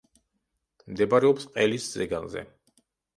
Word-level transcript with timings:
მდებარეობს 0.93 1.45
ყელის 1.57 1.85
ზეგანზე. 1.99 2.43